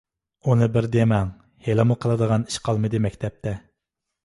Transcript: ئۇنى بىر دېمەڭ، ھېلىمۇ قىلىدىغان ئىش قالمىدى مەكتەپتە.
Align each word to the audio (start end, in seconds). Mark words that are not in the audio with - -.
ئۇنى 0.53 0.67
بىر 0.77 0.87
دېمەڭ، 0.95 1.29
ھېلىمۇ 1.67 1.99
قىلىدىغان 2.07 2.49
ئىش 2.49 2.59
قالمىدى 2.71 3.05
مەكتەپتە. 3.09 3.57